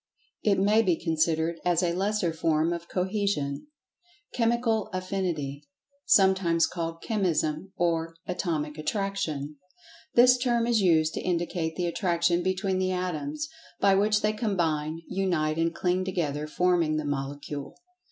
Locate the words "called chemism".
6.65-7.71